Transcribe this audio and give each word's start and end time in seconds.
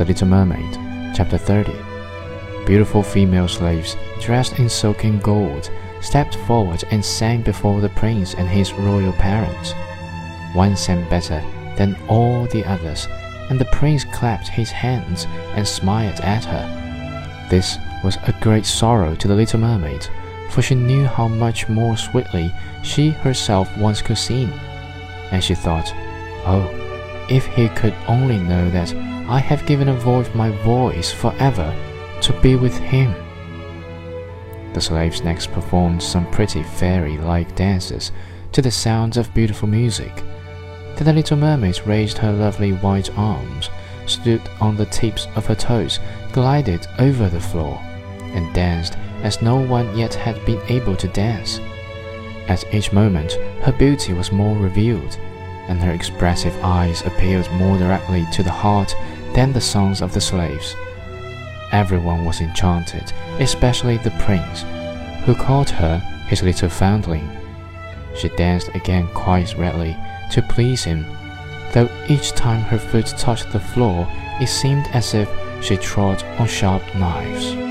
The 0.00 0.06
Little 0.06 0.28
Mermaid, 0.28 0.78
Chapter 1.14 1.36
30. 1.36 1.74
Beautiful 2.64 3.02
female 3.02 3.46
slaves, 3.46 3.98
dressed 4.18 4.58
in 4.58 4.66
silk 4.66 5.04
and 5.04 5.22
gold, 5.22 5.70
stepped 6.00 6.36
forward 6.46 6.82
and 6.90 7.04
sang 7.04 7.42
before 7.42 7.82
the 7.82 7.90
prince 7.90 8.32
and 8.32 8.48
his 8.48 8.72
royal 8.72 9.12
parents. 9.12 9.74
One 10.54 10.74
sang 10.74 11.06
better 11.10 11.44
than 11.76 11.98
all 12.08 12.46
the 12.46 12.64
others, 12.64 13.08
and 13.50 13.60
the 13.60 13.66
prince 13.66 14.04
clapped 14.04 14.48
his 14.48 14.70
hands 14.70 15.26
and 15.54 15.68
smiled 15.68 16.20
at 16.20 16.46
her. 16.46 17.46
This 17.50 17.76
was 18.02 18.16
a 18.22 18.34
great 18.40 18.64
sorrow 18.64 19.14
to 19.16 19.28
the 19.28 19.34
little 19.34 19.60
mermaid, 19.60 20.08
for 20.48 20.62
she 20.62 20.76
knew 20.76 21.04
how 21.04 21.28
much 21.28 21.68
more 21.68 21.98
sweetly 21.98 22.54
she 22.82 23.10
herself 23.10 23.68
once 23.76 24.00
could 24.00 24.16
sing. 24.16 24.50
And 25.30 25.44
she 25.44 25.54
thought, 25.54 25.92
Oh, 26.46 26.70
if 27.28 27.44
he 27.48 27.68
could 27.68 27.94
only 28.08 28.38
know 28.38 28.70
that 28.70 28.94
I 29.30 29.38
have 29.38 29.64
given 29.64 29.88
a 29.88 29.94
voice 29.94 30.28
my 30.34 30.50
voice 30.64 31.12
forever 31.12 31.72
to 32.22 32.40
be 32.40 32.56
with 32.56 32.76
him. 32.76 33.14
The 34.72 34.80
slaves 34.80 35.22
next 35.22 35.52
performed 35.52 36.02
some 36.02 36.28
pretty 36.32 36.64
fairy 36.64 37.16
like 37.16 37.54
dances 37.54 38.10
to 38.50 38.60
the 38.60 38.72
sounds 38.72 39.16
of 39.16 39.32
beautiful 39.32 39.68
music. 39.68 40.24
Then 40.96 41.04
the 41.04 41.12
little 41.12 41.36
mermaid 41.36 41.80
raised 41.86 42.18
her 42.18 42.32
lovely 42.32 42.72
white 42.72 43.16
arms, 43.16 43.70
stood 44.06 44.42
on 44.60 44.76
the 44.76 44.86
tips 44.86 45.28
of 45.36 45.46
her 45.46 45.54
toes, 45.54 46.00
glided 46.32 46.88
over 46.98 47.28
the 47.28 47.38
floor, 47.38 47.78
and 48.34 48.52
danced 48.52 48.98
as 49.22 49.40
no 49.40 49.60
one 49.60 49.96
yet 49.96 50.12
had 50.12 50.44
been 50.44 50.60
able 50.68 50.96
to 50.96 51.06
dance. 51.06 51.60
At 52.48 52.64
each 52.74 52.92
moment, 52.92 53.34
her 53.62 53.72
beauty 53.78 54.12
was 54.12 54.32
more 54.32 54.56
revealed, 54.56 55.16
and 55.68 55.80
her 55.80 55.92
expressive 55.92 56.56
eyes 56.64 57.06
appealed 57.06 57.48
more 57.52 57.78
directly 57.78 58.26
to 58.32 58.42
the 58.42 58.50
heart 58.50 58.92
than 59.34 59.52
the 59.52 59.60
songs 59.60 60.00
of 60.02 60.12
the 60.12 60.20
slaves. 60.20 60.74
Everyone 61.72 62.24
was 62.24 62.40
enchanted, 62.40 63.12
especially 63.38 63.96
the 63.98 64.10
prince, 64.22 64.64
who 65.24 65.34
called 65.34 65.70
her 65.70 65.98
his 66.28 66.42
little 66.42 66.68
foundling. 66.68 67.28
She 68.16 68.28
danced 68.30 68.68
again 68.74 69.08
quite 69.14 69.56
readily 69.56 69.96
to 70.32 70.42
please 70.42 70.84
him, 70.84 71.06
though 71.72 71.88
each 72.08 72.32
time 72.32 72.62
her 72.62 72.78
foot 72.78 73.06
touched 73.06 73.52
the 73.52 73.60
floor, 73.60 74.06
it 74.40 74.48
seemed 74.48 74.86
as 74.92 75.14
if 75.14 75.28
she 75.62 75.76
trod 75.76 76.22
on 76.38 76.46
sharp 76.48 76.82
knives. 76.96 77.69